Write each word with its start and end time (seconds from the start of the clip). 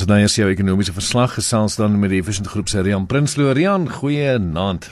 Ons 0.00 0.06
het 0.08 0.14
nou 0.14 0.22
eers 0.24 0.34
jou 0.38 0.46
ekonomiese 0.48 0.94
verslag 0.96 1.34
gesels 1.36 1.74
dan 1.76 1.98
met 2.00 2.08
die 2.08 2.22
Efficient 2.22 2.46
Groep 2.48 2.70
se 2.72 2.80
Rian 2.80 3.02
Prinsloo. 3.04 3.50
Rian, 3.52 3.82
goeie 3.92 4.30
aand. 4.32 4.86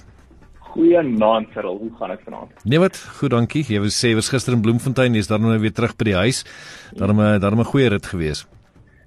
Goeie 0.67 0.99
aand 1.01 1.55
Cyril, 1.55 1.79
hoe 1.81 1.89
gaan 1.97 2.13
dit 2.13 2.27
vanaand? 2.27 2.51
Nee 2.69 2.83
wat, 2.83 2.99
goed 3.17 3.33
dankie. 3.33 3.63
Jy 3.65 3.81
wou 3.81 3.89
sê 3.89 4.11
was 4.19 4.29
gister 4.29 4.53
in 4.53 4.61
Bloemfontein, 4.61 5.17
jy's 5.17 5.31
dan 5.31 5.47
nou 5.49 5.57
weer 5.63 5.73
terug 5.73 5.95
by 5.97 6.11
die 6.11 6.17
huis. 6.19 6.43
Daarom 6.93 7.25
daarom 7.41 7.65
'n 7.65 7.71
goeie 7.73 7.89
rit 7.89 8.05
gewees. 8.05 8.45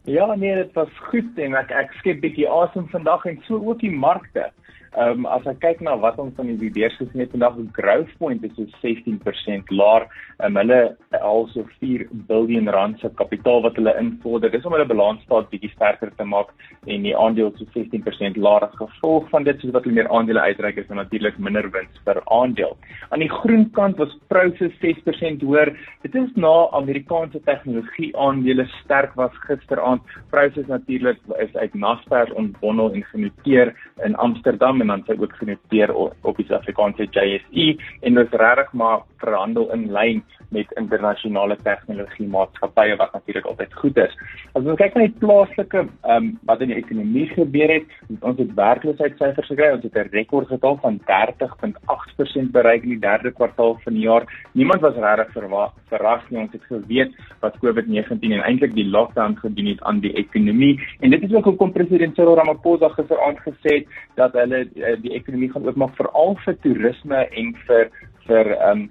Ja, 0.10 0.34
nee, 0.34 0.56
dit 0.56 0.74
was 0.74 0.90
goed 1.12 1.38
en 1.38 1.54
ek 1.54 1.70
ek 1.70 1.94
skep 2.00 2.22
bietjie 2.22 2.50
asem 2.50 2.90
vandag 2.90 3.26
en 3.26 3.38
so 3.46 3.62
ook 3.62 3.80
die 3.80 3.94
markte. 3.94 4.50
Ehm 4.92 5.24
um, 5.24 5.26
as 5.32 5.46
ek 5.48 5.62
kyk 5.64 5.82
na 5.88 5.94
wat 5.96 6.18
ons 6.20 6.34
van 6.36 6.50
die 6.60 6.70
beurs 6.76 6.98
gesien 7.00 7.22
het 7.24 7.32
vandag, 7.32 7.54
die 7.56 7.76
growth 7.78 8.12
point 8.20 8.44
is 8.44 8.52
so 8.58 8.66
16% 8.84 9.70
laer. 9.72 10.04
Um, 10.44 10.58
hulle 10.60 10.80
al 11.16 11.46
so 11.54 11.64
4 11.80 12.10
biljoen 12.28 12.68
rand 12.76 13.00
se 13.00 13.08
kapitaal 13.16 13.64
wat 13.64 13.80
hulle 13.80 13.94
invorder. 14.02 14.52
Dis 14.52 14.66
om 14.68 14.76
hulle 14.76 14.88
balansstaat 14.90 15.48
bietjie 15.54 15.72
sterker 15.72 16.12
te 16.18 16.26
maak 16.28 16.52
en 16.92 17.06
die 17.08 17.14
aandele 17.16 17.54
so 17.56 17.70
16% 17.78 18.36
laer 18.36 18.66
as 18.68 18.76
gevolg 18.82 19.30
van 19.32 19.48
dit 19.48 19.64
soos 19.64 19.72
wat 19.78 19.88
hulle 19.88 19.96
meer 20.02 20.12
aandele 20.12 20.44
uitreik 20.44 20.84
is 20.84 20.92
en 20.92 21.00
natuurlik 21.00 21.40
minder 21.40 21.70
wins 21.72 22.04
per 22.04 22.20
aandeel. 22.26 22.76
Aan 23.16 23.24
die 23.24 23.32
groen 23.32 23.70
kant 23.78 23.96
was 24.02 24.12
Prosus 24.34 24.76
6% 24.84 25.48
hoër. 25.48 25.72
Dit 26.04 26.20
is 26.20 26.36
na 26.36 26.52
Amerikaanse 26.82 27.40
tegnologie 27.48 28.12
aandele 28.28 28.68
sterk 28.82 29.16
was 29.16 29.40
gisteraand. 29.48 30.04
Prosus 30.36 30.68
natuurlik 30.68 31.24
is 31.40 31.56
uit 31.56 31.80
Naspers 31.80 32.36
ontbondel 32.36 32.92
en 32.92 33.08
genoteer 33.16 33.72
in 34.04 34.20
Amsterdam 34.20 34.81
en 34.82 34.94
dan 34.94 35.04
sy 35.08 35.16
ook 35.20 35.34
genoteer 35.40 35.94
op 35.96 36.38
die 36.38 36.46
Suid-Afrikaanse 36.46 37.08
JSE 37.12 37.68
en 38.02 38.20
dit 38.20 38.28
is 38.28 38.40
regtig 38.44 38.74
maar 38.74 39.04
verhandel 39.22 39.70
in 39.76 39.90
lyn 39.94 40.24
met 40.52 40.72
internasionale 40.80 41.56
tegnologie 41.64 42.28
maatskappye 42.28 42.98
wat 43.00 43.14
natuurlik 43.16 43.46
altyd 43.48 43.74
goed 43.82 43.98
is. 44.04 44.16
As 44.52 44.66
ons 44.66 44.80
kyk 44.80 44.98
na 44.98 45.06
die 45.08 45.20
plaaslike 45.24 45.86
ehm 45.86 46.16
um, 46.18 46.32
wat 46.50 46.64
in 46.66 46.74
die 46.74 46.80
ekonomie 46.82 47.28
gebeur 47.32 47.72
het, 47.72 47.94
ons 48.20 48.40
het 48.42 48.52
werkloosheidsyfers 48.58 49.52
gekry, 49.54 49.72
ons 49.78 49.86
het 49.88 49.96
'n 49.96 50.12
rekordgetal 50.12 50.78
van 50.84 51.00
30.8% 51.08 52.52
bereik 52.52 52.84
in 52.84 52.96
die 52.96 53.00
derde 53.00 53.32
kwartaal 53.32 53.78
van 53.84 53.94
die 53.94 54.04
jaar. 54.04 54.26
Niemand 54.54 54.82
was 54.82 54.96
regtig 54.96 55.34
verras 55.90 56.24
nie. 56.30 56.40
Ons 56.40 56.52
het 56.52 56.66
geweet 56.68 57.16
wat 57.40 57.58
COVID-19 57.64 58.32
en 58.32 58.44
eintlik 58.44 58.74
die 58.74 58.90
lockdown 58.90 59.36
gedoen 59.36 59.66
het 59.66 59.82
aan 59.84 60.00
die 60.00 60.14
ekonomie 60.14 60.80
en 61.00 61.10
dit 61.10 61.24
is 61.24 61.34
ook 61.34 61.46
hoekom 61.46 61.72
president 61.72 62.16
Cyril 62.16 62.36
Ramaphosa 62.36 62.90
gisteraand 62.90 63.40
gesê 63.40 63.76
het 63.80 63.88
dat 64.16 64.34
hulle 64.34 64.68
uh, 64.76 64.96
die 65.04 65.14
ekonomie 65.18 65.52
gaan 65.52 65.68
oopmaak 65.68 65.96
veral 66.00 66.38
vir 66.46 66.58
toerisme 66.66 67.24
en 67.30 67.54
vir 67.68 67.90
vir 68.28 68.52
um, 68.70 68.90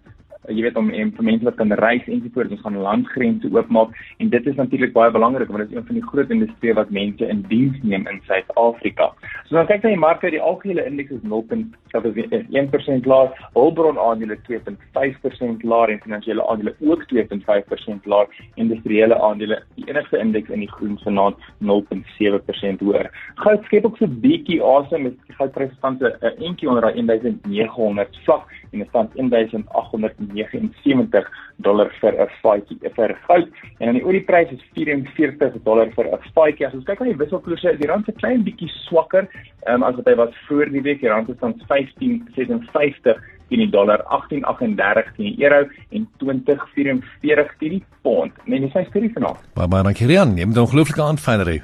jy 0.49 0.65
weet 0.65 0.79
om 0.81 0.89
en 0.91 1.13
vir 1.17 1.27
mense 1.27 1.47
wat 1.47 1.59
kan 1.59 1.73
reis 1.81 2.07
en 2.09 2.23
so 2.23 2.33
voort 2.35 2.53
ons 2.55 2.63
gaan 2.65 2.79
landgrense 2.87 3.51
oopmaak 3.53 3.93
en 4.19 4.31
dit 4.33 4.47
is 4.53 4.57
natuurlik 4.57 4.95
baie 4.97 5.13
belangrik 5.13 5.53
want 5.53 5.65
dit 5.65 5.75
is 5.75 5.79
een 5.79 5.87
van 5.91 5.99
die 6.01 6.09
groot 6.13 6.33
industrieë 6.37 6.79
wat 6.79 6.95
mense 6.97 7.29
in 7.35 7.45
diens 7.53 7.77
neem 7.83 8.07
in 8.11 8.23
Suid-Afrika. 8.29 9.11
So 9.51 9.59
dan 9.59 9.67
kyk 9.67 9.83
na 9.83 9.91
die 9.91 9.99
markte, 9.99 10.29
die 10.31 10.41
algehele 10.47 10.85
indeks 10.87 11.17
is 11.17 11.23
0.1% 11.27 13.07
laer, 13.11 13.33
hulpbron 13.57 13.97
aandele 13.99 14.37
2.5% 14.47 15.65
laer 15.67 15.91
en 15.91 15.99
finansiële 16.05 16.45
aandele 16.53 16.77
ook 16.87 17.03
2.5% 17.11 18.07
laer, 18.13 18.31
industriële 18.63 19.19
aandele 19.19 19.59
die 19.75 19.89
enigste 19.89 20.21
indeks 20.23 20.55
in 20.55 20.63
die 20.63 20.71
groen 20.77 20.95
vanaand 21.03 21.43
0.7% 21.73 22.87
hoër. 22.87 23.11
Goud 23.43 23.67
skep 23.67 23.91
ook 23.91 23.99
so 23.99 24.07
'n 24.07 24.23
bietjie 24.23 24.63
asem 24.63 25.03
met 25.09 25.19
die 25.27 25.35
goudpryse 25.41 25.75
tans 25.83 25.99
'n 25.99 26.15
entjie 26.39 26.71
onder 26.71 26.87
1900 26.95 28.23
vlak 28.23 28.47
en 28.71 28.79
dit 28.79 28.89
staan 28.89 29.11
1879 29.17 31.31
dollar 31.57 31.91
vir 32.01 32.15
'n 32.15 32.29
vatjie 32.43 32.79
vir 32.95 33.19
goud 33.27 33.49
en 33.79 33.87
dan 33.87 33.95
die 33.95 34.05
olieprys 34.05 34.53
is 34.53 34.63
44 34.75 35.63
dollar 35.65 35.91
vir 35.91 36.07
'n 36.07 36.19
vatjie. 36.35 36.67
As 36.67 36.75
ons 36.75 36.85
kyk 36.85 37.01
na 37.01 37.07
die 37.07 37.17
wisselkoerse, 37.17 37.79
die 37.79 37.89
rand 37.89 38.05
se 38.05 38.13
klein 38.13 38.45
bietjie 38.45 38.71
swakker 38.87 39.29
um, 39.67 39.83
as 39.83 39.95
wat 39.99 40.09
hy 40.11 40.15
was 40.15 40.35
voor 40.49 40.71
die 40.71 40.83
week. 40.83 41.01
Die 41.01 41.11
rand 41.11 41.29
is 41.29 41.39
tans 41.41 41.63
15.56 41.71 43.21
teen 43.51 43.65
die 43.65 43.71
dollar, 43.71 44.05
18.38 44.15 45.13
teen 45.17 45.35
die 45.35 45.45
euro 45.45 45.67
en 45.91 46.09
20.44 46.23 47.57
teen 47.59 47.77
die 47.79 47.85
pond. 48.03 48.33
Nee, 48.47 48.61
dis 48.61 48.75
my 48.75 48.85
storie 48.89 49.13
vanaand. 49.15 49.43
Baie 49.59 49.69
baie 49.69 49.87
dankie 49.91 50.07
Rian. 50.07 50.37
Jy 50.39 50.47
moet 50.47 50.57
'n 50.57 50.67
ongelooflike 50.67 51.03
aand 51.03 51.21
fynere. 51.21 51.61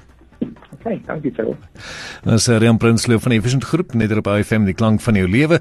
Okay, 0.79 1.01
dankie 1.07 1.33
vir. 1.33 1.57
Ons 2.25 2.49
is 2.49 2.59
Rian 2.59 2.79
Prinsloo 2.79 3.19
van 3.19 3.33
Efficient 3.33 3.65
Groep 3.65 3.95
net 3.95 4.17
op 4.17 4.27
IFM 4.27 4.65
die 4.65 4.75
klank 4.75 5.01
van 5.01 5.15
jou 5.15 5.29
lewe. 5.29 5.61